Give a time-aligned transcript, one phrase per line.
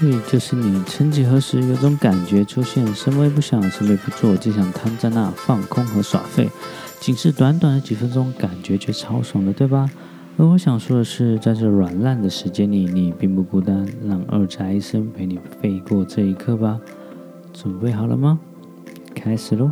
[0.00, 0.82] 嘿，就是你。
[0.84, 6.48] 曾几何时，有种感觉出现，什么也不想，什么也不做，就想瘫在那放空和耍废。
[6.98, 9.90] 仅是短短的几分钟，感觉却超爽的，对吧？
[10.38, 16.80] 而我想说的是，在这软烂的时间里，你并不孤单，让二宅一生陪你废过这一刻吧。
[17.52, 18.40] 准备好了吗？
[19.14, 19.70] 开始喽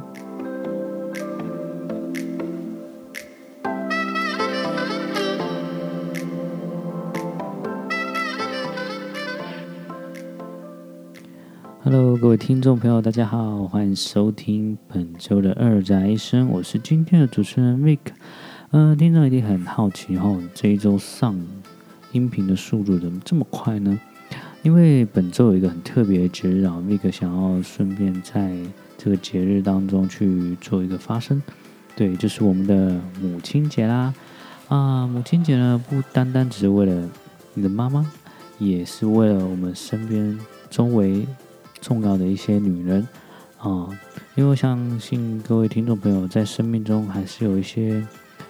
[11.90, 17.98] ！Hello，各位听众朋友，大家好，欢迎收听本周的二宅一生，我是今天的主持人 Vic。
[18.72, 21.34] 呃，听众一定很好奇哦，这一周上
[22.12, 23.98] 音频的速度怎么这么快呢？
[24.62, 28.54] 因为本周有一个很特别的节日啊，Vic 想要顺便在
[28.98, 31.42] 这个节日当中去做一个发声，
[31.96, 34.12] 对，就是我们的母亲节啦。
[34.68, 37.08] 啊，母亲节呢，不单单只是为了
[37.54, 38.04] 你的妈妈，
[38.58, 41.26] 也是为了我们身边周围。
[41.80, 43.06] 重要的一些女人
[43.58, 43.88] 啊，
[44.34, 48.06] 因为我相信各位听众朋友在生命中还是有一些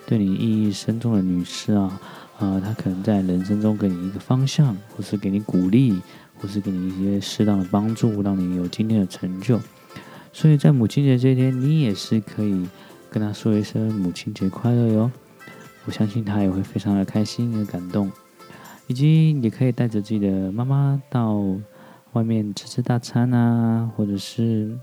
[0.06, 2.00] 对你意义深重的女士啊，
[2.38, 6.00] 啊，她可能在人生中给你一个方向，或是给你鼓励，
[6.38, 9.60] 或是给你一些适当的帮助，让你有今天的成就。
[10.32, 12.68] 所以在母亲节这一天，你也是可以
[13.10, 15.10] 跟她说一声母亲节快乐哟。
[15.86, 18.10] 我相信她也会非常的开心和感动，
[18.86, 21.42] 以及你可以带着自己的妈妈到。
[22.12, 24.76] 外面吃吃大餐啊，或者是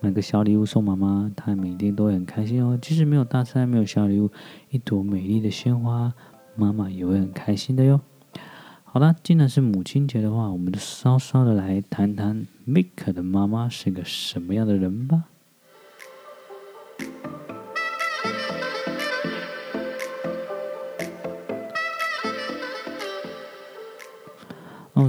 [0.00, 2.78] 买个小礼物送妈妈，她每天都会很开心哦。
[2.80, 4.30] 即使没有大餐，没有小礼物，
[4.70, 6.12] 一朵美丽的鲜花，
[6.54, 8.00] 妈妈也会很开心的哟。
[8.84, 15.24] 好啦，既然是母亲节的话，我们就稍稍的来谈谈 Mika 的妈妈是个什么样的人吧。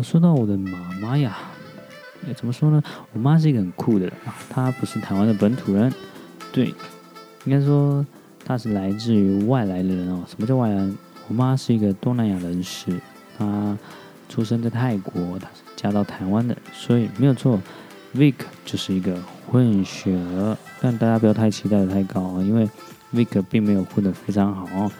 [0.02, 1.38] 说到我的妈妈呀，
[2.26, 2.82] 哎，怎么说呢？
[3.12, 5.94] 我妈是一个很酷的人啊，她不是台湾的本土人，
[6.52, 6.74] 对，
[7.46, 8.06] 应该说
[8.46, 10.24] 她是来自于外来的人哦。
[10.28, 10.98] 什么叫外来人？
[11.28, 13.00] 我妈是一个东南亚人士，
[13.38, 13.78] 她
[14.30, 17.60] 出生在泰国，她是嫁到台湾的，所以没有错
[18.16, 18.36] ，Vic
[18.66, 20.58] 就是一个混血儿。
[20.82, 22.70] 但大家不要太期待的太高啊，因为
[23.14, 24.92] Vic 并没有混得非常好哦。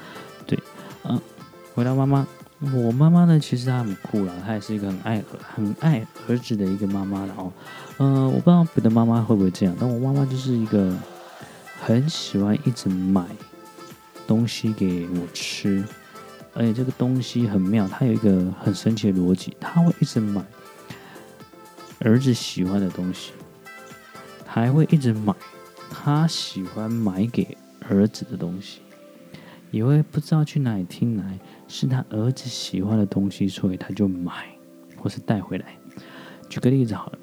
[0.46, 0.58] 对，
[1.04, 1.20] 嗯，
[1.74, 2.28] 回到妈妈。
[2.72, 7.52] 我妈妈呢，其实她很酷啦，她也是一个很爱很爱儿子的一个妈妈的哦。
[7.98, 10.96] 呃，我不知道别的妈妈会不会这样，但我妈妈就是一个
[11.82, 13.26] 很喜欢一直买
[14.26, 15.84] 东西给我吃，
[16.54, 20.42] 而且这个东西很妙，她有一个很神奇的逻辑，她会一直买
[22.00, 23.34] 儿子喜欢的东西，
[24.46, 25.34] 还会一直买
[25.90, 27.58] 她喜欢买给
[27.90, 28.80] 儿子的东西。
[29.74, 34.46] 也会不知道去哪里听来是他儿子喜欢的东西，所以他就买
[34.96, 35.66] 或是带回来。
[36.48, 37.18] 举个例子好了，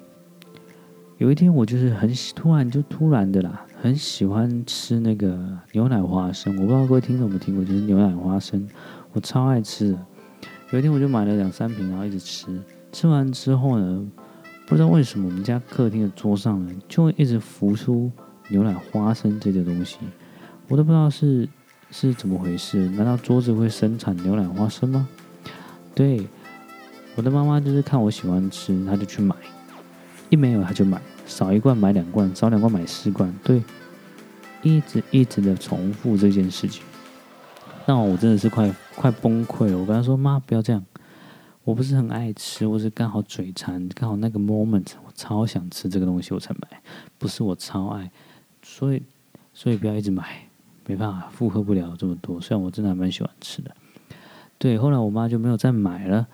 [1.17, 6.53] 有一天我就是很突然就突然的啦，很喜欢吃那个牛奶花生。
[6.57, 8.67] 我不知道各位听众有没有听过，就是牛奶花生，
[9.13, 10.05] 我超爱吃的。
[10.71, 12.61] 有一天我就买了两三瓶，然后一直吃。
[12.91, 14.05] 吃完之后呢，
[14.67, 18.11] 不知道为什么我们家客厅的桌上呢，就会一直浮出
[18.49, 19.99] 牛奶花生这个东西，
[20.67, 21.47] 我都不知道是。
[21.91, 22.87] 是怎么回事？
[22.89, 25.07] 难道桌子会生产牛奶花生吗？
[25.93, 26.25] 对，
[27.15, 29.35] 我的妈妈就是看我喜欢吃，她就去买，
[30.29, 33.61] 一没有她就买，少一罐买两罐，少两罐买四罐，对，
[34.61, 36.81] 一直一直的重复这件事情，
[37.85, 39.77] 让我真的是快快崩溃了。
[39.77, 40.83] 我跟她说：“妈，不要这样，
[41.65, 46.81] 我不是很爱吃，我是刚好嘴馋，刚好那个 moment 我超想吃这个东西我才买，
[47.17, 48.09] 不是我超爱，
[48.63, 49.03] 所以
[49.53, 50.47] 所以不要一直买。”
[50.87, 52.39] 没办法，负荷不了这么多。
[52.41, 53.75] 虽然我真的还蛮喜欢吃的，
[54.57, 54.77] 对。
[54.77, 56.27] 后来我妈就没有再买了，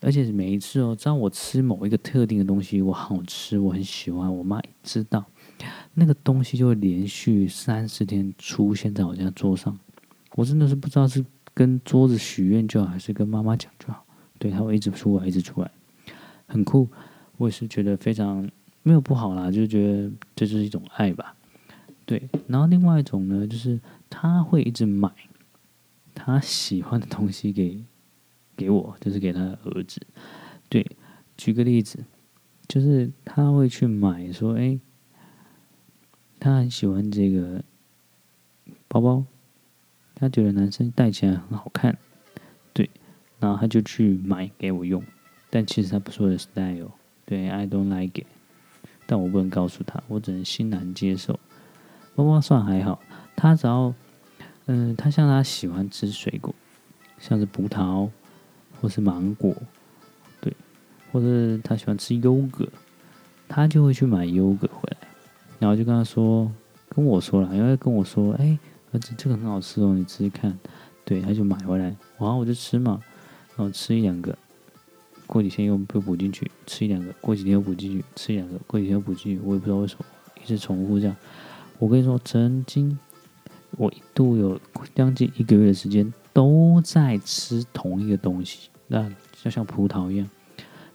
[0.00, 5.24] 而且每一次哦，只要我吃某一个特定的东西，我好吃，我很喜欢，我妈一知道，
[5.94, 9.78] 那个东西就会连续三四天出现在我家桌上。
[10.34, 14.04] 我真的是不知道是跟桌子许愿就好，还是跟妈妈讲就好。
[14.38, 15.70] 对，她会一直出来，一直出来，
[16.46, 16.88] 很酷。
[17.38, 18.48] 我也是觉得非常
[18.82, 21.34] 没有不好啦，就是觉得这就是一种爱吧。
[22.06, 25.12] 对，然后另外一种呢，就是他会一直买
[26.14, 27.84] 他喜欢的东西给
[28.56, 30.00] 给我，就是给他的儿子。
[30.68, 30.86] 对，
[31.36, 32.04] 举个例子，
[32.68, 34.78] 就是他会去买，说，哎，
[36.38, 37.64] 他很喜欢这个
[38.86, 39.24] 包包，
[40.14, 41.98] 他觉得男生戴起来很好看，
[42.72, 42.88] 对，
[43.40, 45.02] 然后他就去买给我用，
[45.50, 46.92] 但其实他不是我的 style，
[47.24, 48.26] 对，I don't like it，
[49.06, 51.40] 但我不能告诉他，我只能欣然接受。
[52.16, 52.98] 包包算还好，
[53.36, 53.92] 他只要，
[54.64, 56.54] 嗯、呃，他像他喜欢吃水果，
[57.18, 58.08] 像是葡萄
[58.80, 59.54] 或是芒果，
[60.40, 60.50] 对，
[61.12, 62.66] 或者他喜欢吃优格，
[63.46, 65.08] 他就会去买优格回来，
[65.58, 66.50] 然后就跟他说，
[66.88, 68.58] 跟我说了，因为跟我说，哎，
[68.92, 70.58] 儿子，这个很好吃哦，你吃吃看。
[71.04, 71.84] 对，他就买回来，
[72.18, 73.00] 然后我就吃嘛，
[73.56, 74.36] 然后吃一两个，
[75.26, 80.04] 过几天又又补进去，吃一两个，过几天又补进去，吃一两个，过几天又补进去，我也不知道为什么
[80.42, 81.14] 一直重复这样。
[81.78, 82.98] 我跟你说，曾经
[83.72, 84.58] 我一度有
[84.94, 89.08] 将近一个月的时间都在吃同一个东西，那
[89.42, 90.28] 就像葡萄一样，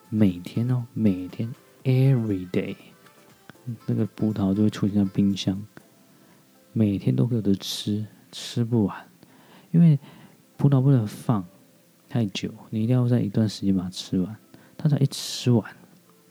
[0.10, 2.76] 每天哦，每天 every day，
[3.86, 5.62] 那个葡萄就会出现在冰箱，
[6.74, 8.98] 每天都会有的吃，吃不完。
[9.72, 10.00] 因为
[10.58, 11.46] 葡萄不能放
[12.10, 14.36] 太久，你一定要在一段时间把它吃完。
[14.78, 15.64] 它才一吃完，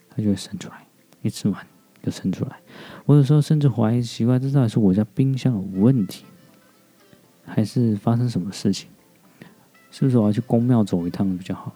[0.09, 0.77] 它就会生出来；
[1.23, 1.67] 一吃完
[2.03, 2.61] 就生出来。
[3.07, 6.25] 我有时候甚至怀疑，奇怪，这到底是我家冰箱有问题，
[7.45, 8.89] 还是发生什么事情？
[9.91, 11.75] 是不是我要去宫庙走一趟比较好？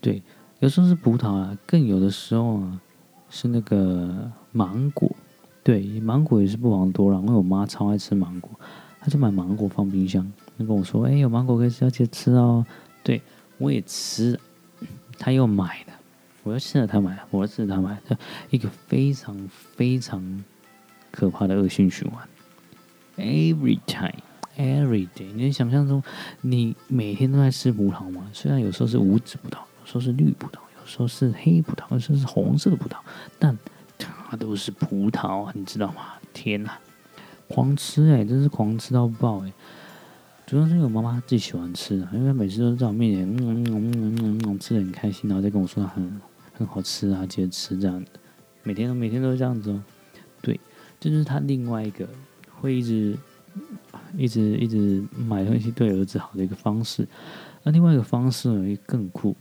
[0.00, 0.22] 对，
[0.60, 2.80] 有时候是葡萄啊，更有的时候啊
[3.28, 5.10] 是那个芒果。
[5.62, 8.50] 对，芒果也是不遑多让，因为我妈超爱吃芒果。
[8.98, 12.64] 她就买芒果放冰箱，她跟我说：“哎，有芒果可以吃，要记得吃哦。”
[13.04, 13.20] 对，
[13.58, 14.40] 我也吃，
[15.18, 15.92] 她又买了，
[16.42, 17.98] 我要吃了他买，我要吃了他买，
[18.50, 19.36] 一个非常
[19.76, 20.44] 非常
[21.10, 22.26] 可怕的恶性循环。
[23.16, 24.22] Every time,
[24.56, 26.02] every day，你想象中，
[26.40, 28.30] 你每天都在吃葡萄吗？
[28.32, 32.96] 虽然有时候是无籽葡萄，有时候是绿葡萄，有时候是黑葡萄，有时候是红色的葡萄，
[33.38, 33.56] 但
[33.98, 36.14] 它都是葡萄，你知道吗？
[36.32, 36.78] 天哪！
[37.48, 39.52] 狂吃哎、真是狂吃到爆哎、
[40.46, 46.20] 主要是因为我妈妈自己喜欢吃，因为她每次都在我面前嗯嗯嗯嗯嗯嗯吃的很开心，然后再跟我说她很
[46.60, 48.04] 很好吃啊，接着吃这样，
[48.62, 49.82] 每天都每天都是这样子哦。
[50.42, 50.60] 对，
[51.00, 52.06] 这就是他另外一个
[52.60, 53.16] 会一直
[54.14, 57.08] 一直一直买东西对儿子好的一个方式。
[57.62, 59.34] 那另外一个方式呢，也更酷，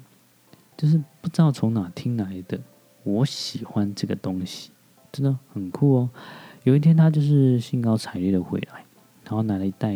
[0.77, 2.57] 就是不知道从哪听来的，
[3.03, 4.71] 我喜欢这个东西，
[5.11, 6.09] 真的很酷哦。
[6.63, 8.85] 有一天，他就是兴高采烈的回来，
[9.25, 9.93] 然后拿了一袋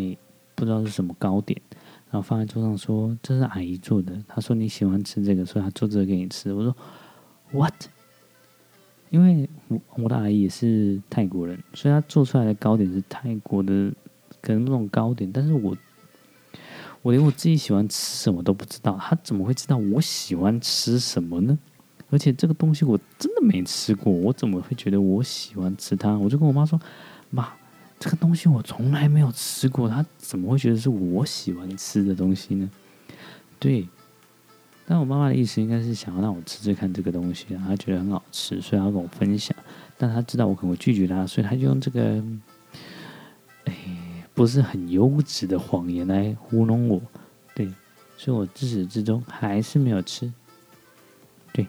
[0.56, 1.62] 不知道是什么糕点，
[2.12, 6.76] 然后放在桌上说：“这是阿姨做的。”他说：“你喜欢吃这个，所以他做这个给你吃。”我说
[7.54, 7.74] ：“What？”
[9.10, 13.94] 因为我我的阿姨也是泰国人，所以他做出来的糕点是泰国的
[14.42, 15.78] 可能那种糕点，但是我
[17.04, 21.58] 我连我自己喜欢吃什么都不知道，他怎么会知道我喜欢吃什么呢？
[22.10, 26.18] 而且这个东西我真的没吃过，我怎么会觉得我喜欢吃它？
[26.18, 26.80] 我就跟我妈说
[27.30, 27.54] ：“妈，
[28.00, 32.70] 这个东西我从来没有吃过，他怎么会觉得是我喜欢吃的东西呢？”
[33.60, 33.88] 对，
[34.86, 39.56] 但我妈妈的意思应该是想要让我吃吃看这个东西，她觉得很好吃，所以要跟我分享。
[39.98, 42.22] 但她知道我可能会拒绝她，所以她就用这个，
[43.64, 43.74] 哎，
[44.34, 47.02] 不是很优质的谎言来糊弄我。
[47.56, 47.72] 对，
[48.18, 50.32] 所以我自始至终还是没有吃。
[51.54, 51.66] 对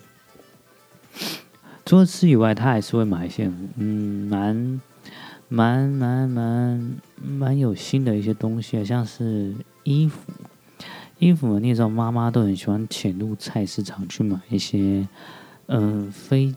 [1.87, 4.81] 除了吃以外，她还是会买一些嗯，蛮
[5.49, 10.33] 蛮蛮蛮蛮有心的一些东西，像是衣服。
[11.19, 15.09] 衣服你也知道，妈妈都很喜欢潜入菜市场去买一些
[15.67, 16.55] 嗯、非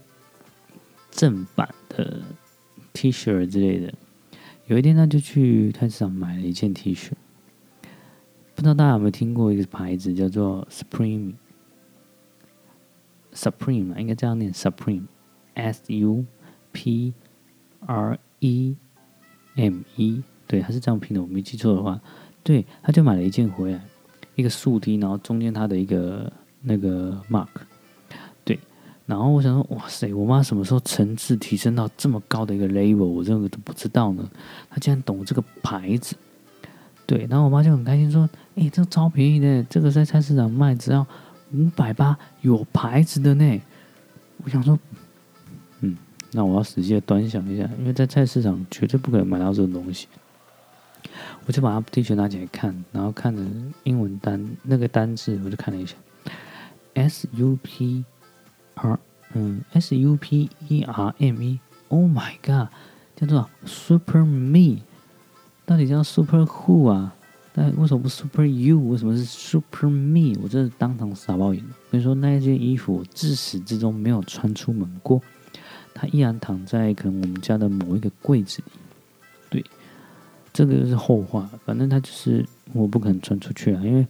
[1.10, 2.22] 正版的
[2.94, 3.94] T 恤之类的。
[4.66, 7.12] 有一天，他就去菜市场买了一件 T 恤，
[8.56, 11.34] 不知道大家有没有听过一个牌子叫做 Supreme。
[13.34, 15.04] Supreme 应该这样念 Supreme。
[15.54, 16.24] S U
[16.72, 17.16] P
[17.80, 18.76] R E
[19.56, 22.00] M E，对，他是这样拼的，我没记错的话，
[22.44, 23.84] 对，他就买了一件回来，
[24.38, 27.48] 一个竖梯然后中间它的一个那个 mark，
[28.46, 28.58] 对，
[29.06, 34.24] 然后我想说，哇塞，我妈什么时候层次提升到这么高的一个 level，我这个都不知道呢，
[34.70, 36.16] 她竟然懂这个牌子，
[37.06, 41.06] 对，然后我妈就很开心说，哎，这个超便宜的，这个在菜市场卖只要
[41.54, 43.62] 五百八，有牌子的呢，
[44.46, 44.80] 我想说。
[45.82, 45.96] 嗯
[46.32, 50.08] 那我要仔细的端详一下，因为在菜市场绝对不可能买到这种东西。
[51.46, 53.44] 我就把它 T 恤拿起来看，然后看着
[53.84, 55.96] 英文单那个单字，我就看了一下
[56.94, 58.06] ，S U P
[58.76, 59.00] R，
[59.34, 62.70] 嗯，S U P E R M E，Oh my God，
[63.16, 64.82] 叫做 Super Me，
[65.66, 67.14] 到底叫 Super Who 啊？
[67.54, 68.80] 但为什么不 Super You？
[68.80, 70.38] 为什么是 Super Me？
[70.44, 71.64] 我真的当场傻爆眼。
[71.90, 75.20] 所以说那一件衣服，我自始至终没有穿出门过。
[75.96, 78.72] 它依然躺在可能我们家的某一个柜子里，
[80.58, 81.48] 这个就是后话。
[81.64, 84.08] 反正他就是我不可能穿出去啊，因为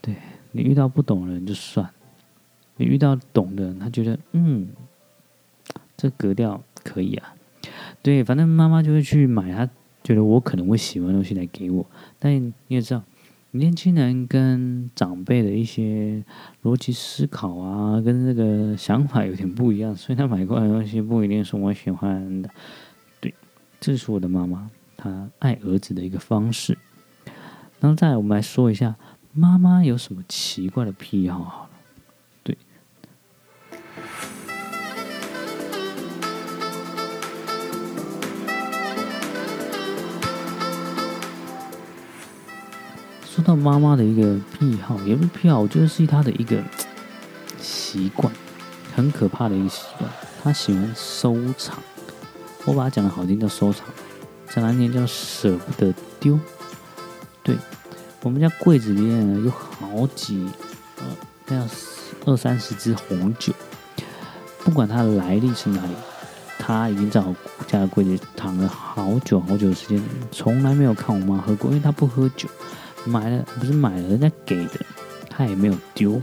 [0.00, 0.16] 对
[0.50, 1.88] 你遇到不懂的人就算，
[2.78, 4.70] 你遇到懂的人，他觉得嗯，
[5.96, 7.36] 这格调可以啊。
[8.02, 9.70] 对，反正妈妈就会去买她
[10.02, 11.86] 觉得我可能会喜欢的东西来给我。
[12.18, 13.04] 但你也知道，
[13.52, 16.24] 年轻人跟长辈的一些
[16.64, 22.50] 逻辑思考啊，跟这个想法有点不一样，所以他买过来的东西不一定是我喜欢的。
[23.20, 23.32] 对，
[23.78, 26.78] 这是我的妈妈，他爱儿子的一个方式。
[27.80, 28.94] 然后再，我们来说一下
[29.32, 31.70] 妈妈有什么奇怪的癖好好了。
[32.44, 32.56] 对，
[43.24, 46.62] 说到妈妈的一个癖好，也不是癖好，我觉得是她的一个
[47.58, 48.32] 习惯，
[48.94, 50.08] 很可怕的一个习惯。
[50.42, 51.78] 她喜欢收藏，
[52.66, 53.86] 我把它讲的好听叫收藏，
[54.54, 56.38] 讲难听叫舍不得丢。
[57.42, 57.56] 对，
[58.22, 60.46] 我们家柜子里面有好几
[60.98, 61.04] 呃，
[61.46, 61.68] 那样
[62.26, 63.50] 二三十支红酒，
[64.58, 65.94] 不管它的来历是哪里，
[66.58, 67.34] 他已经在我
[67.66, 72.46] 家的柜子躺了好久好久的时间，从来没有看我妈喝过，因为她不喝酒，
[73.06, 74.80] 买了不是买了人家给的，
[75.30, 76.20] 他也没有丢，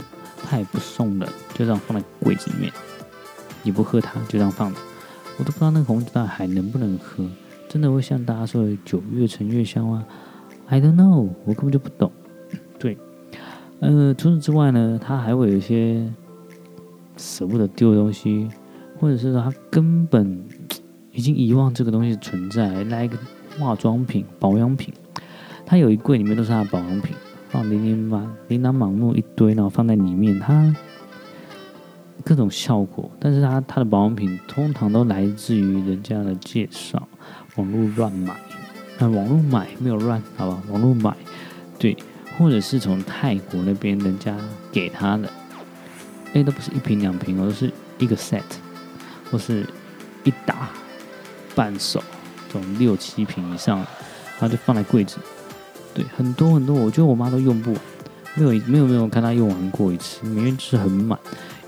[0.48, 2.72] 他也不送人，就这样放在柜子里面，
[3.64, 4.80] 你不喝它就这样放着，
[5.36, 7.24] 我都不知道那个红酒到底还能不能喝，
[7.70, 10.04] 真的会像大家说的酒越陈越香吗
[10.66, 12.10] ？I don't know，我根本就不懂。
[12.80, 12.98] 对，
[13.78, 16.12] 呃，除此之外呢，他还会有一些
[17.16, 18.48] 舍不得丢的东西，
[18.98, 20.44] 或者是说他根本
[21.12, 22.82] 已经遗忘这个东西的存在。
[22.84, 23.16] 来一个
[23.56, 24.92] 化妆品、保养品，
[25.64, 27.14] 他有一柜里面都是他的保养品，
[27.50, 30.74] 放琳琳满琳琅满目一堆，然后放在里面，他
[32.24, 33.08] 各种效果。
[33.20, 37.06] 但是他他的保养品通常都来自于人家的介绍，
[37.56, 38.34] 网络乱买。
[38.98, 40.62] 那，网络买没有乱，好吧？
[40.68, 41.16] 网络买，
[41.78, 41.96] 对，
[42.36, 44.36] 或者是从泰国那边人家
[44.70, 45.30] 给他的，
[46.34, 48.42] 那都不是一瓶两瓶，而是一个 set，
[49.30, 49.66] 或是
[50.24, 50.68] 一打
[51.54, 52.02] 半手，
[52.52, 55.16] 这种六七瓶以上，然后就放在柜子，
[55.94, 57.80] 对，很多很多，我觉得我妈都用不完，
[58.34, 61.18] 没有没有没有看她用完过一次，明明就是很满。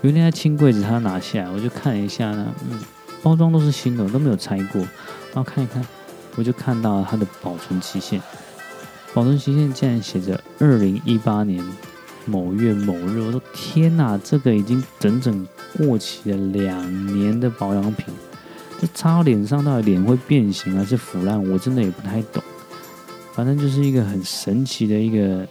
[0.03, 2.79] 有一天她清柜子，她拿下来，我就看一下呢，嗯，
[3.23, 4.79] 包装都是新的，都没有拆过，
[5.33, 5.83] 然后看一看。
[6.35, 8.19] 我就看到它的保存期限，
[9.13, 11.63] 保存期限竟然写着二零一八年
[12.25, 13.21] 某月某日。
[13.21, 18.11] 我说天哪，这个已经整整过期了两年的保养品，
[18.81, 21.47] 这擦到脸上到底脸会变形还是腐烂？
[21.51, 22.41] 我真的也不太懂。
[23.33, 25.47] 反正就是一个很神奇的一个，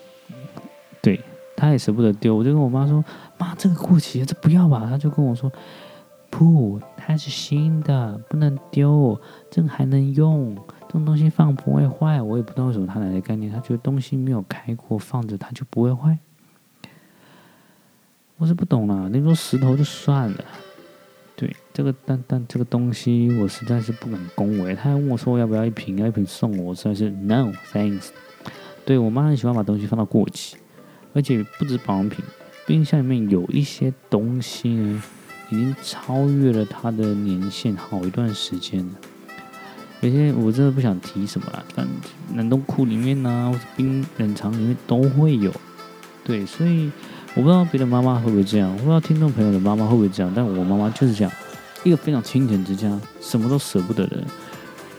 [1.00, 1.20] 对，
[1.56, 2.34] 他也舍不得丢。
[2.34, 3.04] 我就跟我妈说
[3.38, 5.48] ：“妈，这个过期了，这不要吧。”他就跟我说。
[6.34, 9.20] 不，它是新的，不能丢，
[9.50, 10.56] 这个还能用，
[10.88, 12.22] 这种东西放不会坏。
[12.22, 16.18] 我也不知道为什么他来的概念，他觉得东西没有开过放着它就不会坏。
[18.38, 20.44] 我是不懂了，你说石头就算了，
[21.36, 24.74] 对这个但但这个东西我实在是不敢恭维。
[24.74, 28.08] 他还问我说要不要一瓶，要一瓶送我，我实在是 no thanks。
[28.86, 30.56] 对，我妈很喜欢把东西放到过期，
[31.12, 32.24] 而且不止保养品，
[32.66, 35.02] 冰箱里面有一些东西呢。
[35.52, 38.92] 已经超越了它的年限好一段时间了。
[40.00, 41.86] 有些我真的不想提什么了，但
[42.34, 45.52] 冷冻库里面呢、啊，或者冰冷藏里面都会有。
[46.24, 46.90] 对，所以
[47.34, 51.30] 我不知道别的妈妈会不会这样，我不知道听众朋友的妈妈会不会这样，但我妈妈就是这样，
[51.84, 54.26] 一个非常勤俭之家，什么都舍不得的人。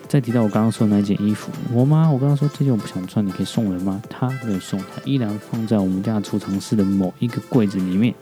[0.08, 4.00] 再提到我刚刚说的那件衣服，我妈我刚刚说这件我不想穿，你可以送人吗？
[4.08, 8.14] 她没有送，她依然放在我们家储藏室的某一个柜子里面，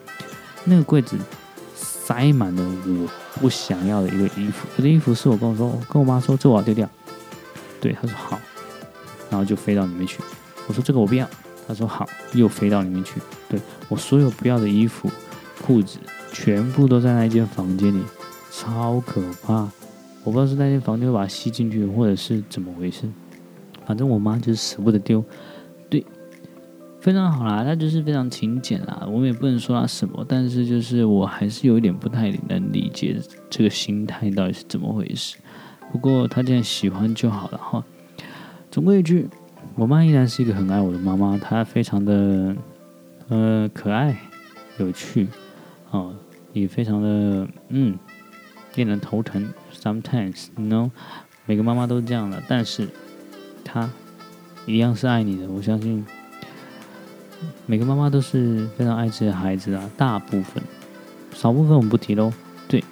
[0.64, 1.18] 那个柜子。
[1.82, 3.08] 塞满了我
[3.40, 6.88] 不想要的一个衣服，这个衣服是我跟我说，跟我妈说，这我要丢掉。
[7.80, 8.40] 对，她说好，
[9.30, 10.20] 然后就飞到里面去。
[10.68, 11.28] 我说这个我不要，
[11.68, 13.20] 她说好，又飞到里面去。
[13.50, 13.60] 对，
[13.90, 15.10] 我所有不要的衣服、
[15.62, 15.98] 裤子，
[16.32, 18.04] 全部都在那间房间里，
[18.52, 19.68] 超可怕。
[20.24, 23.10] 我不知道是那间房间会把它吸进去，或者是怎么回事。
[23.88, 25.24] 反正我妈就是舍不得丢。
[27.02, 29.04] 非常好啦，他就是非常勤俭啦。
[29.08, 35.38] 我们也不能说他什么，但是就是我还是有一点不太能理解这个心态到底是怎么回事。
[35.92, 37.84] 不过他既然喜欢就好了哈。
[38.70, 39.28] 总归一句，
[39.76, 42.56] 我妈依然是一个很爱我的妈妈，她非常的
[43.30, 44.16] 呃可爱、
[44.78, 45.28] 有趣，
[45.90, 46.14] 哦，
[46.54, 47.98] 也非常的嗯
[48.76, 49.52] 令人头疼。
[49.74, 50.92] Sometimes，no，
[51.48, 52.88] 每个妈妈都是这样的，但是
[53.66, 53.90] 她
[54.68, 56.06] 一样是爱你的，我相信。
[57.66, 60.62] 每个妈妈都是非常爱自己的孩子啊，大部分，
[61.34, 62.32] 少部分我们不提喽。
[62.68, 62.84] 对，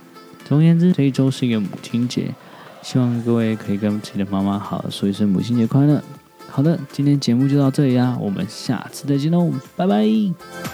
[0.45, 2.33] 总而言之，这一周是一个母亲节，
[2.81, 6.01] 希望各位可以跟自己的妈妈好说一声母亲节快乐。
[6.49, 10.68] 好的，今天节目就到这里啦，我们下次再见喽，拜拜。